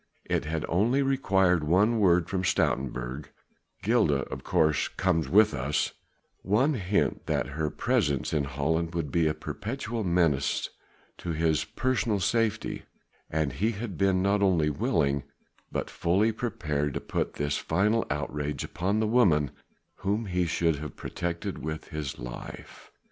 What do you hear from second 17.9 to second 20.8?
outrage upon the woman whom he should